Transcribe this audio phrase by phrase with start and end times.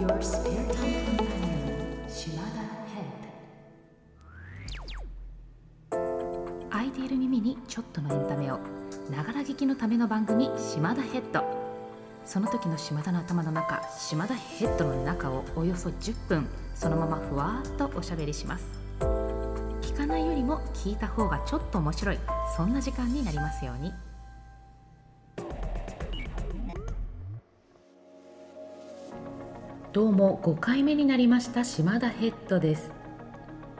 [0.00, 1.74] Your spare time companion,
[2.08, 2.62] Shimada
[2.94, 3.10] Head.
[6.70, 8.60] 空いている耳にちょっとのエンタメを
[9.10, 11.42] ながら聞きのための番組島田ヘッド
[12.24, 16.46] その時の島田の頭の中島田ヘッドの中をおよそ10分
[16.76, 18.64] そのままふわーっとおしゃべりします。
[19.82, 22.18] 聞かないよりも聞いた方がちょっと面白い
[22.56, 23.92] そんな時間になりますように。
[29.98, 32.92] どうも5回目になりました島田ヘッドです。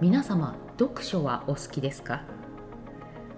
[0.00, 2.22] 皆様読書はお好きですか？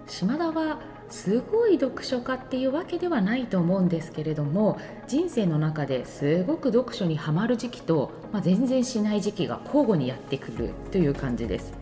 [0.07, 0.79] 島田は
[1.09, 11.73] すごい読書家っていうわけではないと思うんですけれども人生の中ですごく読書にはまる時期と、まあ、全然しない時期が交互にやってくるという感じです。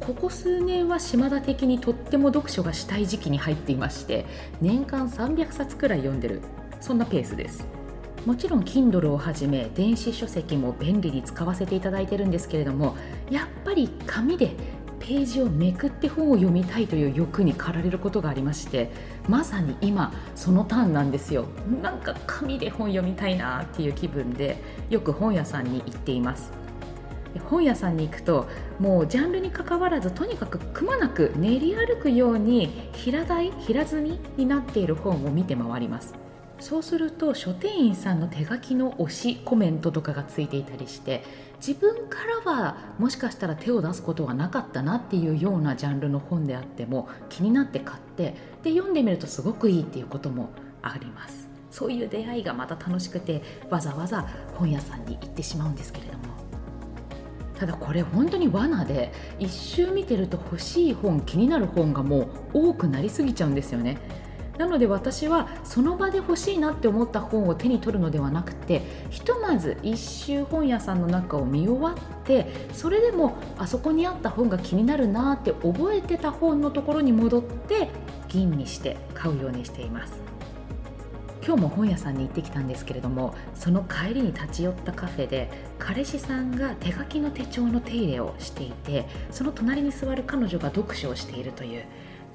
[0.00, 4.26] ここ数年は島田的にとっても読書がしたい時期に入っていまして
[4.60, 6.40] 年間300冊くらい読んでる
[6.80, 7.68] そんなペースです。
[8.26, 12.96] もちろん Kindle をはじめ電子書籍も便利に使わせていただいてるんですけれども
[13.30, 14.54] やっぱり紙で
[14.98, 18.90] ページをめくって本を読みたいという欲に駆られることがありまして
[19.26, 21.46] まさに今そのターンなんですよ。
[21.82, 26.52] なんか紙で本読みたいなっていう気分でよく本屋さんに行っています。
[27.48, 28.46] 本屋さんに行くと
[28.78, 36.29] もうジャンルにかかわらずとにかくくまなく練り歩くように平台平積みになっている本を見て回ります。
[36.60, 41.24] そうすると書店員さんの手書きの推しコメントとかがついていたりして
[41.56, 50.50] 自分からはもしかしたら手を出すことはなかったなっていうようなジャンルの本であっても気になって買ってで読んでみるとすごくいいっていうことも
[50.82, 51.48] あります。
[51.70, 56.40] そういう出会いがまた楽しくてわざわざ本屋さんに行ってしまうんですけれども。
[57.54, 63.98] ただこれ本当に罠で一周見てると欲しい本気になる本がもう多くなりすぎちゃうんですよね。
[64.60, 77.88] なので私はその場で欲しいなって思った本を手に取るのではなくてひとまず一周本屋さんの中を見終わってそれでもあそこにあった本が気になるなって覚えてた本のところに戻って
[78.28, 80.20] 吟味して買うようにしています。
[81.42, 91.84] 今日も本屋さんに行ってきたんですけれどもその帰りに立ち寄ったカフェで彼氏さんが手書きの手帳の手入れをしていてその隣に座る彼女が読書をしているという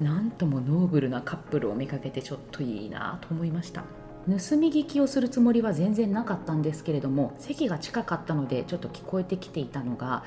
[0.00, 3.84] なんともノーブルなカップルを見かけてちょっといいなと思いました。
[4.26, 10.24] 盗み聞きをするつもりは全然なかったんですけれども席が近かったのでちょっと聞こえてきていたのが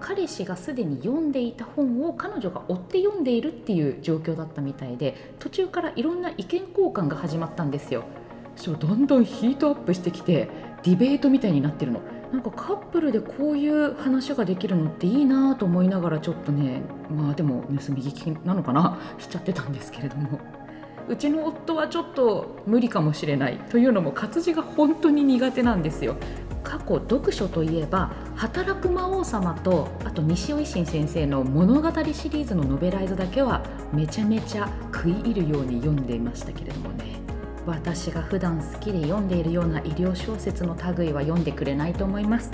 [0.00, 8.04] 彼氏がすでに読んでいた本を彼女が追って読んでいるっていう状況だったみたいで途中からいろんな意見交換が始まったんですよ。
[8.56, 10.48] そしたらどんどんヒートアップしてきて
[10.82, 12.00] ディベートみたいになってるの。
[12.32, 20.40] なんかカップルでこういう話ができるのっていいなと思いながらちょっとねまあでも盗み聞きなのかなしちゃってたんですけれども。
[21.08, 26.16] うちの夫はちょっと無理かもしれないというのも活字が本当に苦手なんですよ。
[26.64, 37.25] 過去読書といえば「働く魔王様」とあと西尾維新先生の物語シリーズのノベライズだけはめちゃめちゃ食い入るように読んでいましたけれどもね。
[37.66, 42.50] 私が普段好きで読んでいるような医療小説の類は読んでくれないと思います。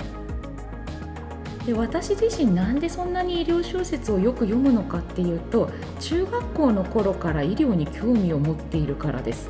[1.65, 5.69] で私自身なんでそんなに医療小説をよく読むのかっていうと
[6.01, 9.49] 中学校の頃から医療に興味を持っているからです。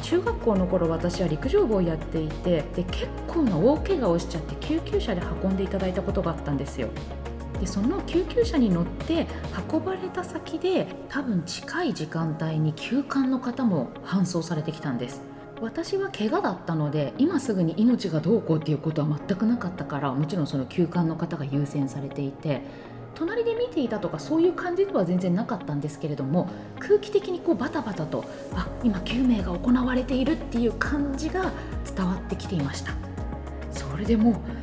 [0.00, 6.88] 中学校の頃私は陸上部をやっていてで結構な大怪我をしちゃって救急車で運んでいただいたことがあったんですよ。
[7.62, 9.28] でその救急車に乗って
[9.72, 15.22] 運ばれた先で多分近い時間帯に急患の方も搬送されてきたんです。
[15.60, 22.62] 私は怪我だったので今すぐに命がどうこうっていうことは全くなかったからもちろんその急患の方が優先されていて
[23.14, 26.48] 隣で見ていたとかそういう感じでは全然なかったんですけれども
[26.80, 28.24] 空気的にこうバタバタと
[28.56, 31.52] あ今救命が行われているっていう感じが
[31.94, 32.92] 伝わってきていました。
[33.70, 34.61] それでもう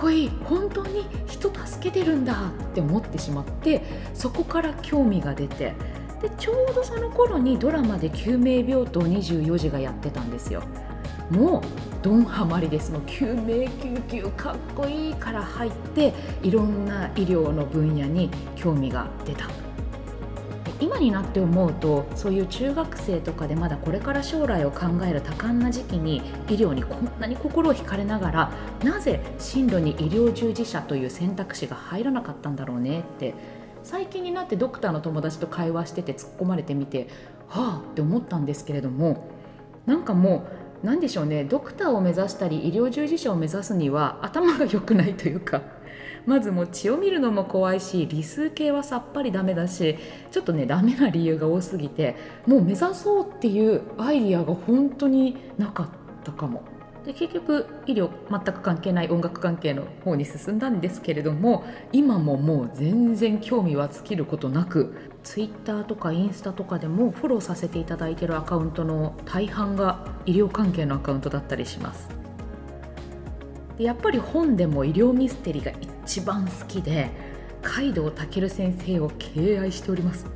[0.00, 3.82] こいい本当に人助けてるんだって思ってしまって
[4.14, 5.74] そこから興味が出て
[6.22, 10.62] でちょうどその頃にドラマで救命病棟24時がやってたんですよ。
[11.30, 11.62] もう
[12.02, 12.90] ドンハマりです。
[12.90, 16.12] もう救命救急かっこいいから入って
[16.42, 19.67] いろんな医療の分野に興味が出た。
[20.80, 28.52] 今になって思うとそういう中学生とかでまだこれから将来を考える多感な時期に医療にこんなに心を惹かれながら
[28.84, 33.34] なぜ進路に医療従事者という選択肢が入らなかったんだろうねって。
[33.82, 37.08] 最近になってドクターの友達と会話してて突っ込まれてみて
[37.48, 39.28] はあって思ったんですけれども
[39.86, 40.46] なんかも
[40.82, 41.44] う何でしょうね。
[41.44, 45.62] ドクターを目指したり医療従事者を目指すには頭が良くないというか
[46.28, 49.96] まずもう血を見るのも怖いし理数系はさっぱりダメだし
[50.30, 52.16] ちょっとねダメな理由が多すぎて
[52.46, 55.88] もう目指そうっていうアイディアが本当になかっ
[56.24, 56.62] たかも。
[57.06, 72.17] で結局医療全く関係ない音楽関係の方に進んだんですけれども今ももう全然興味は尽きることなくツイッターとかインスタとかでもフォローさせていただいてるアカウントの大半が医療関係のアカウントだったりします
[73.78, 75.72] やっぱり本でも医療ミステリーが
[76.04, 77.10] 一番好きで
[77.62, 80.26] 海道健先生を敬愛しております。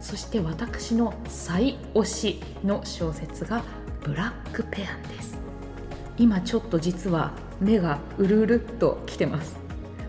[0.00, 3.62] そして私の最推しの小説が
[4.02, 5.38] ブラックペアンです。
[6.18, 9.56] 今ちょっと実は目がうるうるっときてます。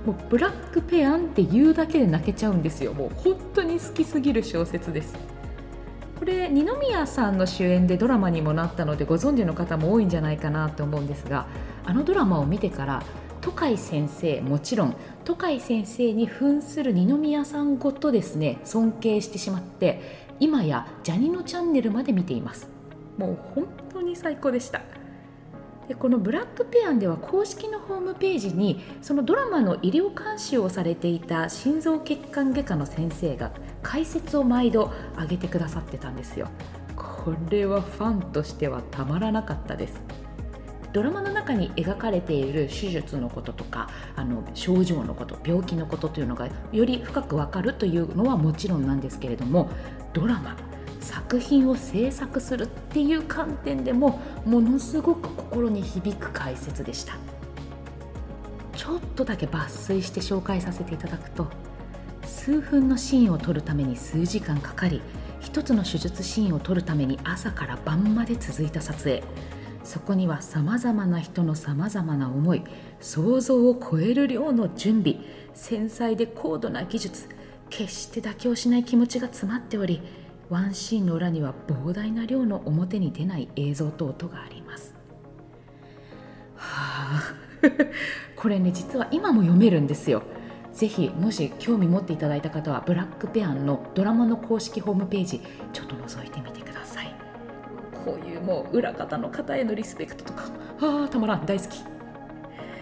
[0.05, 2.93] もうブラックペアンって言うだけで泣けちゃうんですよ。
[2.93, 5.15] もう本当に好きすぎる小説です。
[6.19, 11.47] これ二宮さんの主演でドラマにもなったのでご存知の方も多いんじゃないかなと思うんですが
[11.83, 13.03] あのドラマを見てから
[13.41, 22.67] 都会先生もちろん都会先生に扮する二宮さんごとですね尊敬してしまって今やジャニのチャンネルまで見ています。
[23.17, 24.81] もう本当に最高でした。
[25.87, 33.51] でこのブラックペアンでは公式のホームページにそのドラマの医療監視をされていた心臓血管外科の先生が
[33.83, 36.49] 解説を毎度上げてくださってたんですよ。
[36.95, 40.01] これはファンとしてはたまらなかったです。
[40.95, 49.69] ドラマの中に描かれている手術のこととかあの症状のこと病気のことというのがより深くわかるというのはもちろんなんですけれども
[50.13, 50.55] ドラマ
[51.05, 57.13] 作品を制作するっていう観点でもものすごく心に響く解説でした。
[58.75, 61.47] ちょっとだけ抜粋して紹介させていただくと
[62.23, 65.01] 数分のシーンを撮るために数時間かかり
[65.39, 69.23] 一つの手術シーンを撮るために朝から晩まで続いた撮影。
[69.83, 72.63] そこにはさまざまな人のさまざまな思い
[72.99, 75.19] 想像を超える量の準備
[75.53, 77.29] 繊細で高度な技術
[77.69, 80.01] 決して妥協しない気持ちが詰まっており
[80.49, 84.95] ワンシーンの裏には膨大な量の表に出ない映像と音があります。
[86.55, 87.33] はあ
[88.35, 90.23] これね実は今も読めるんですよ。
[90.71, 97.15] ぜひもし興味持っていただいた方はブラックペアンのドラマの公式ホームページちょっと覗いてみてください。
[98.03, 100.43] こういうもう裏方の方へのリスペクトとか
[100.81, 101.94] あたまらん大好き。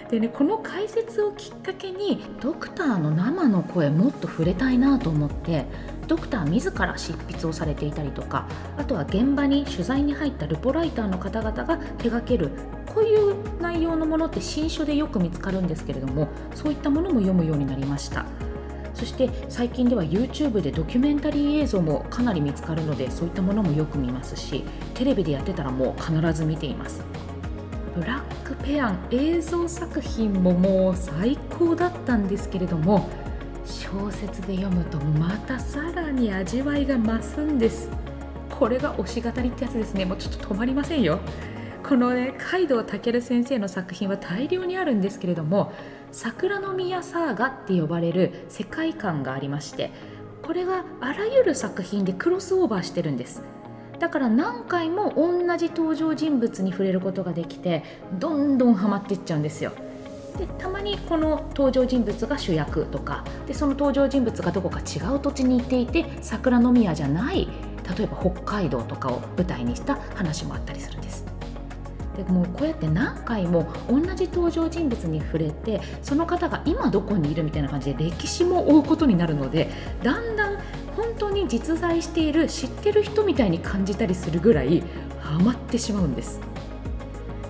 [0.10, 5.66] でねこの解説をきっかけにドクターの生の声もっと触れたいなと思って
[6.08, 8.48] ドクター自ら執筆をされていたりとか
[8.78, 12.52] あとは現場に取材に入ったルポライターの方々が手掛ける
[12.94, 18.26] こういう内容のものって新書でよく見つかるんですけれどもそういったものも読むようになりました。
[18.94, 24.64] そして最近では YouTube でドキュメンタリー映像もかなり見つかるのでそういったものもよく見ますし
[24.94, 27.04] テレビでやってたらもう必ず見ています。
[27.96, 33.10] ブラックペアン映像作品ももう最高だったんですけれども
[33.66, 37.90] 小説で読むとまたさらに味わいが増すんです。
[38.50, 40.06] これが推し語りってやつですね。
[40.06, 41.20] もうちょっと止まりませんよ。
[41.88, 45.74] このね海道健先生の作品は大量にあるんですけれども
[46.12, 49.92] 桜の宮サーガって呼ばれる世界観がありまして
[50.44, 53.44] これがあらゆる作品でクロスオーバーしてるんです。
[54.04, 57.86] だから何回も同じ登場人物に触れることができて
[58.20, 59.72] どんどんハマっていっちゃうんですよ
[60.38, 67.48] でたまにこの登場人物が主役とかでその登場人物がどこか違う土地に行っていて桜の宮じゃない
[67.98, 71.26] 例えば北海道とかを舞台にした話もあったりするんです。
[72.16, 79.72] でもこうやって何回も同じ登場人物に触れてその方が今どこにいるみたいな感じで歴史も追うことになるので
[80.04, 80.53] だんだん
[80.96, 84.84] 本当に実在している知ってる人みたいに感じたりするぐらい
[85.20, 86.40] ハマってしまうんです。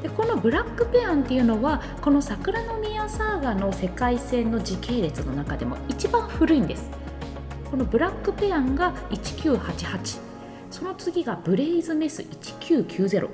[0.02, 6.90] でこのブラックペアンっていうのはこの桜の宮サーガの世界線の時系列の中でも一番古いんです。
[7.74, 10.20] このブラックペアンが1988
[10.70, 13.30] その次がブレイズメス1990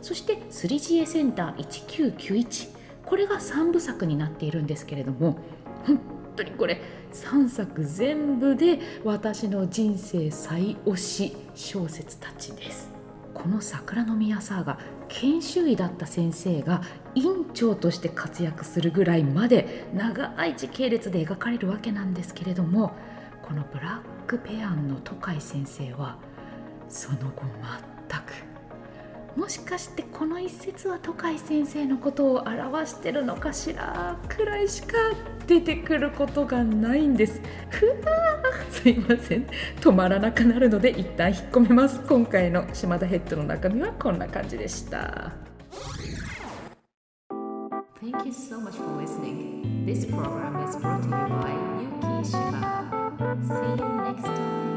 [0.00, 2.68] そしてスリジエセンター1991
[3.04, 5.38] これが3部作になっているんですけれども
[5.86, 6.00] 本
[6.34, 6.80] 当にこれ
[7.14, 12.90] 3作全部で私の人生最推し小説たちです。
[13.32, 14.78] この桜宮サーガ
[15.08, 16.82] 研修医だった先生が
[17.14, 22.92] 院長として活躍するぐらいまで長い時系列で描かれるわけなんですけれども
[23.42, 26.16] このブラックペアンの都海先生は
[26.88, 27.42] その後
[28.08, 28.53] 全く
[29.36, 34.16] もしかしてこの一節は都海先生のことを表してるのかしら?
[34.28, 34.94] くらいしか
[35.46, 37.94] 出てくることがないんですふわ
[38.70, 39.46] すいません
[39.80, 45.32] 止まらなくなるので一旦引っ込めます今回の島田ヘッドの中身はこんな感じでした
[48.00, 49.86] Thank you so much for listening.
[49.86, 53.40] This program is brought to you by Yuki Shibata.
[53.48, 54.73] See you next time.